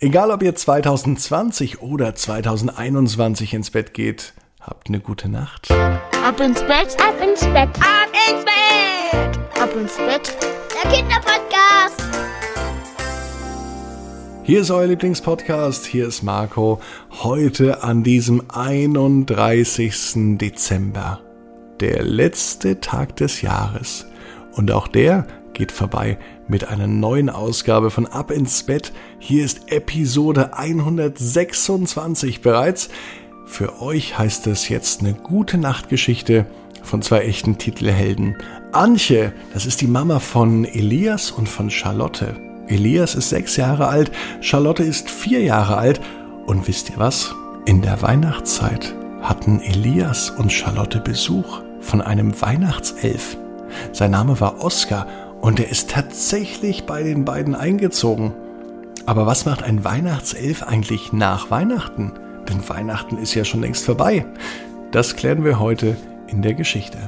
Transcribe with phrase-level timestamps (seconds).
[0.00, 5.72] Egal ob ihr 2020 oder 2021 ins Bett geht, habt eine gute Nacht.
[5.72, 10.36] Ab ins Bett, ab ins Bett, ab ins Bett, ab ins Bett.
[10.72, 12.00] Der Kinderpodcast.
[14.44, 16.80] Hier ist euer Lieblingspodcast, hier ist Marco.
[17.24, 20.38] Heute an diesem 31.
[20.38, 21.22] Dezember.
[21.80, 24.06] Der letzte Tag des Jahres.
[24.52, 26.18] Und auch der geht vorbei
[26.48, 28.92] mit einer neuen Ausgabe von Ab ins Bett.
[29.18, 32.88] Hier ist Episode 126 bereits.
[33.46, 36.46] Für euch heißt es jetzt eine gute Nachtgeschichte
[36.82, 38.36] von zwei echten Titelhelden.
[38.72, 42.34] Antje, das ist die Mama von Elias und von Charlotte.
[42.66, 46.00] Elias ist sechs Jahre alt, Charlotte ist vier Jahre alt.
[46.46, 47.34] Und wisst ihr was?
[47.66, 53.36] In der Weihnachtszeit hatten Elias und Charlotte Besuch von einem Weihnachtself.
[53.92, 55.06] Sein Name war Oskar
[55.40, 58.34] und er ist tatsächlich bei den beiden eingezogen.
[59.06, 62.12] Aber was macht ein Weihnachtself eigentlich nach Weihnachten?
[62.48, 64.26] Denn Weihnachten ist ja schon längst vorbei.
[64.90, 65.96] Das klären wir heute
[66.26, 66.98] in der Geschichte.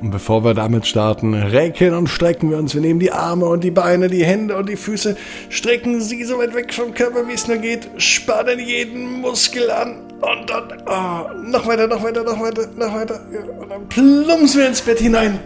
[0.00, 2.74] Und bevor wir damit starten, recken und strecken wir uns.
[2.74, 5.16] Wir nehmen die Arme und die Beine, die Hände und die Füße,
[5.50, 10.04] strecken sie so weit weg vom Körper, wie es nur geht, spannen jeden Muskel an
[10.20, 13.20] und dann oh, noch weiter, noch weiter, noch weiter, noch weiter.
[13.60, 15.38] Und dann plumpsen wir ins Bett hinein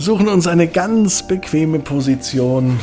[0.00, 2.80] suchen uns eine ganz bequeme Position.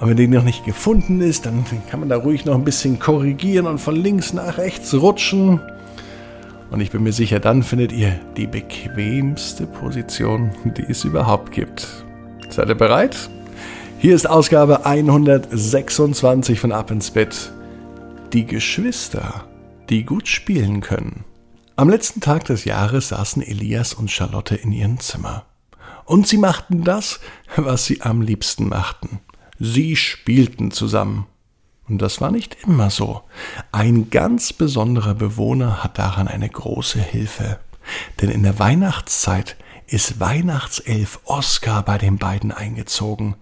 [0.00, 2.98] Und wenn die noch nicht gefunden ist, dann kann man da ruhig noch ein bisschen
[2.98, 5.60] korrigieren und von links nach rechts rutschen.
[6.70, 11.86] Und ich bin mir sicher, dann findet ihr die bequemste Position, die es überhaupt gibt.
[12.48, 13.30] Seid ihr bereit?
[14.00, 17.52] Hier ist Ausgabe 126 von Ab ins Bett.
[18.32, 19.44] Die Geschwister,
[19.88, 21.24] die gut spielen können.
[21.76, 25.44] Am letzten Tag des Jahres saßen Elias und Charlotte in ihrem Zimmer.
[26.08, 27.20] Und sie machten das,
[27.56, 29.20] was sie am liebsten machten.
[29.58, 31.26] Sie spielten zusammen.
[31.86, 33.20] Und das war nicht immer so.
[33.72, 37.60] Ein ganz besonderer Bewohner hat daran eine große Hilfe.
[38.22, 43.34] Denn in der Weihnachtszeit ist Weihnachtself Oskar bei den beiden eingezogen.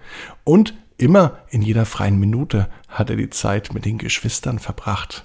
[0.43, 5.25] Und immer in jeder freien Minute hat er die Zeit mit den Geschwistern verbracht.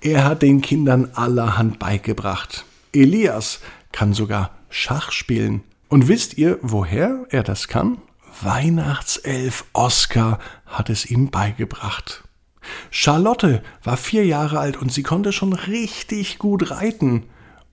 [0.00, 2.64] Er hat den Kindern allerhand beigebracht.
[2.92, 3.58] Elias
[3.90, 7.98] kann sogar Schach spielen und wisst ihr, woher er das kann?
[8.40, 12.22] Weihnachtself Oskar hat es ihm beigebracht.
[12.90, 17.24] Charlotte war vier Jahre alt und sie konnte schon richtig gut reiten.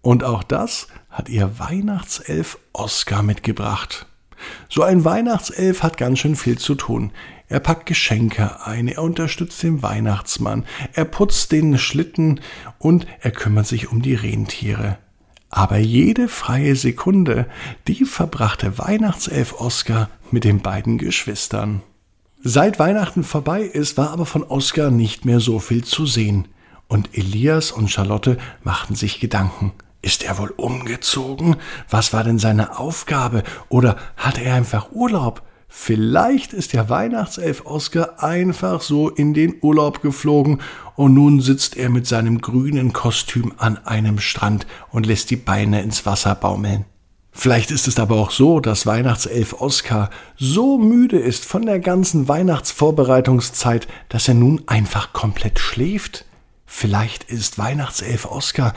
[0.02, 4.08] Und auch das hat ihr Weihnachtself Oskar mitgebracht.
[4.68, 7.12] So ein Weihnachtself hat ganz schön viel zu tun.
[7.48, 12.42] Er packt Geschenke ein, er unterstützt den Weihnachtsmann, er putzt den Schlitten
[12.78, 14.98] und er kümmert sich um die Rentiere.
[15.50, 17.48] Aber jede freie Sekunde,
[17.88, 21.82] die verbrachte Weihnachtself Oskar mit den beiden Geschwistern.
[22.44, 26.48] Seit Weihnachten vorbei ist, war aber von Oskar nicht mehr so viel zu sehen.
[26.88, 29.74] Und Elias und Charlotte machten sich Gedanken.
[30.02, 31.58] Ist er wohl umgezogen?
[31.90, 33.44] Was war denn seine Aufgabe?
[33.70, 35.42] Oder hatte er einfach Urlaub?
[35.68, 40.62] Vielleicht ist der Weihnachtself Oskar einfach so in den Urlaub geflogen
[40.96, 45.82] und nun sitzt er mit seinem grünen Kostüm an einem Strand und lässt die Beine
[45.82, 46.86] ins Wasser baumeln.
[47.32, 52.28] Vielleicht ist es aber auch so, dass Weihnachtself Oskar so müde ist von der ganzen
[52.28, 56.26] Weihnachtsvorbereitungszeit, dass er nun einfach komplett schläft.
[56.66, 58.74] Vielleicht ist Weihnachtself Oskar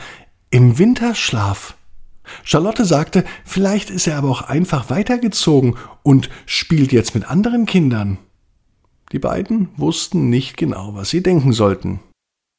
[0.51, 1.75] im Winterschlaf.
[2.43, 8.17] Charlotte sagte, vielleicht ist er aber auch einfach weitergezogen und spielt jetzt mit anderen Kindern.
[9.11, 11.99] Die beiden wussten nicht genau, was sie denken sollten.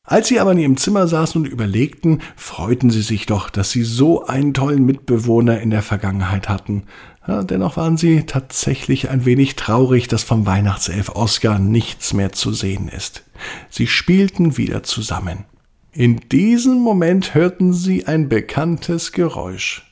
[0.04, 3.84] Als sie aber in ihrem Zimmer saßen und überlegten, freuten sie sich doch, dass sie
[3.84, 6.84] so einen tollen Mitbewohner in der Vergangenheit hatten.
[7.26, 12.52] Ja, dennoch waren sie tatsächlich ein wenig traurig, dass vom Weihnachtself Oskar nichts mehr zu
[12.52, 13.22] sehen ist.
[13.70, 15.44] Sie spielten wieder zusammen.
[15.94, 19.82] In diesem Moment hörten sie ein bekanntes Geräusch.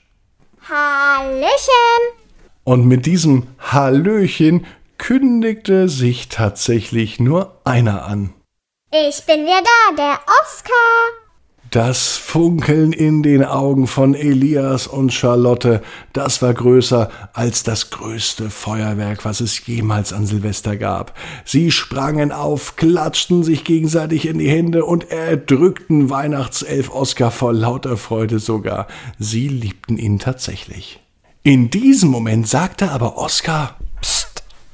[0.67, 1.51] Hallöchen!
[2.65, 4.67] Und mit diesem Hallöchen
[4.97, 8.33] kündigte sich tatsächlich nur einer an.
[8.91, 11.20] Ich bin wieder da, der Oskar.
[11.71, 15.83] Das Funkeln in den Augen von Elias und Charlotte,
[16.13, 21.17] das war größer als das größte Feuerwerk, was es jemals an Silvester gab.
[21.45, 27.97] Sie sprangen auf, klatschten sich gegenseitig in die Hände und erdrückten Weihnachtself Oskar vor lauter
[27.97, 28.89] Freude sogar.
[29.21, 30.99] Sie liebten ihn tatsächlich.
[31.45, 33.90] In diesem Moment sagte aber Oskar, Psst,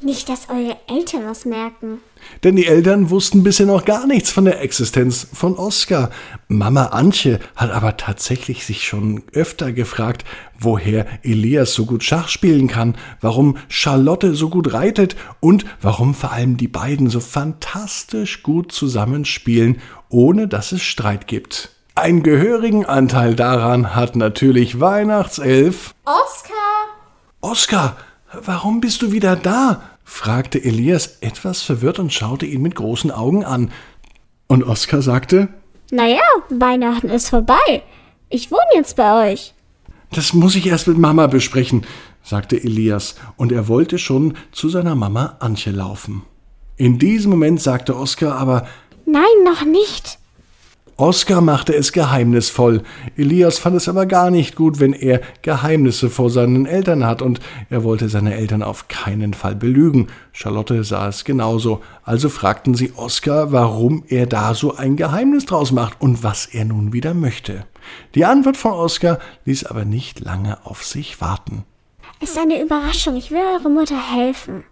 [0.02, 2.00] Nicht, dass eure Eltern was merken.
[2.44, 6.10] Denn die Eltern wussten bisher noch gar nichts von der Existenz von Oskar.
[6.48, 10.26] Mama Antje hat aber tatsächlich sich schon öfter gefragt,
[10.58, 16.32] woher Elias so gut Schach spielen kann, warum Charlotte so gut reitet und warum vor
[16.32, 21.70] allem die beiden so fantastisch gut zusammenspielen, ohne dass es Streit gibt.
[21.94, 25.94] Einen gehörigen Anteil daran hat natürlich Weihnachtself.
[26.04, 26.56] Oskar!
[27.40, 27.96] Oskar,
[28.44, 29.82] warum bist du wieder da?
[30.04, 33.72] fragte Elias etwas verwirrt und schaute ihn mit großen Augen an.
[34.46, 35.48] Und Oskar sagte,
[35.90, 37.82] Naja, Weihnachten ist vorbei.
[38.28, 39.54] Ich wohne jetzt bei euch.
[40.12, 41.84] Das muss ich erst mit Mama besprechen,
[42.22, 46.22] sagte Elias, und er wollte schon zu seiner Mama Antje laufen.
[46.76, 48.66] In diesem Moment sagte Oskar aber,
[49.04, 50.18] Nein, noch nicht.
[50.98, 52.82] Oskar machte es geheimnisvoll.
[53.18, 57.38] Elias fand es aber gar nicht gut, wenn er Geheimnisse vor seinen Eltern hat, und
[57.68, 60.06] er wollte seine Eltern auf keinen Fall belügen.
[60.32, 61.82] Charlotte sah es genauso.
[62.02, 66.64] Also fragten sie Oskar, warum er da so ein Geheimnis draus macht und was er
[66.64, 67.66] nun wieder möchte.
[68.14, 71.64] Die Antwort von Oskar ließ aber nicht lange auf sich warten.
[72.22, 73.16] Es ist eine Überraschung.
[73.16, 74.64] Ich will eure Mutter helfen.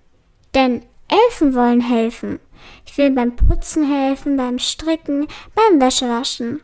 [0.55, 2.41] Denn Elfen wollen helfen.
[2.87, 6.61] Ich will beim Putzen helfen, beim Stricken, beim Wäschewaschen.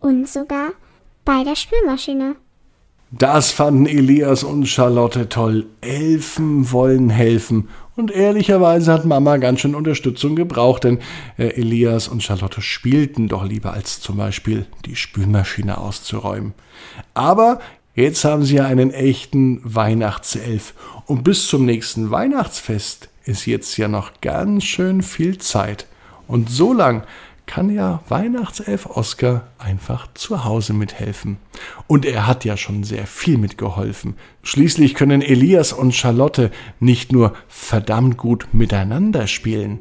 [0.00, 0.70] Und sogar
[1.24, 2.36] bei der Spülmaschine.
[3.10, 5.66] Das fanden Elias und Charlotte toll.
[5.80, 7.68] Elfen wollen helfen.
[7.96, 10.98] Und ehrlicherweise hat Mama ganz schön Unterstützung gebraucht, denn
[11.38, 16.52] äh, Elias und Charlotte spielten doch lieber als zum Beispiel die Spülmaschine auszuräumen.
[17.14, 17.60] Aber
[17.94, 20.74] jetzt haben sie ja einen echten Weihnachtself.
[21.06, 25.86] Und bis zum nächsten Weihnachtsfest ist jetzt ja noch ganz schön viel Zeit.
[26.26, 27.04] Und so lang
[27.44, 31.36] kann ja Weihnachtself Oskar einfach zu Hause mithelfen.
[31.86, 34.16] Und er hat ja schon sehr viel mitgeholfen.
[34.42, 39.78] Schließlich können Elias und Charlotte nicht nur verdammt gut miteinander spielen.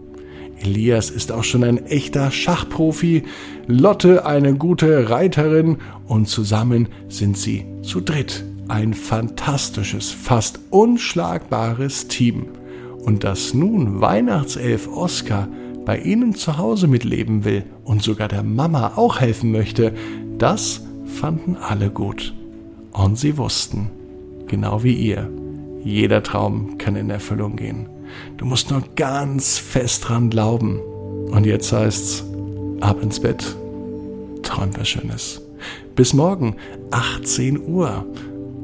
[0.60, 3.24] Elias ist auch schon ein echter Schachprofi,
[3.68, 12.48] Lotte eine gute Reiterin und zusammen sind sie zu dritt ein fantastisches, fast unschlagbares Team.
[13.08, 15.48] Und dass nun Weihnachtself Oskar
[15.86, 19.94] bei ihnen zu Hause mitleben will und sogar der Mama auch helfen möchte,
[20.38, 22.34] das fanden alle gut.
[22.92, 23.90] Und sie wussten,
[24.48, 25.30] genau wie ihr,
[25.86, 27.88] jeder Traum kann in Erfüllung gehen.
[28.36, 30.82] Du musst nur ganz fest dran glauben.
[31.32, 32.26] Und jetzt heißt's,
[32.82, 33.56] ab ins Bett,
[34.44, 35.42] träum was Schönes.
[35.96, 36.58] Bis morgen,
[36.92, 38.06] 18 Uhr,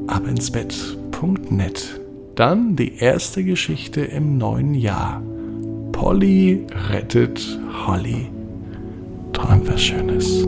[0.07, 2.02] abinsbett.net.
[2.35, 5.21] Dann die erste Geschichte im neuen Jahr.
[5.91, 8.29] Polly rettet Holly.
[9.33, 10.47] Träum was Schönes.